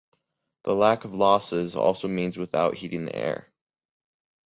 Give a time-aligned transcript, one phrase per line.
[0.63, 3.53] The lack of losses also means without heating the air.